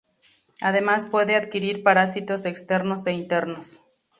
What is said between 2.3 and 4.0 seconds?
externos e internos.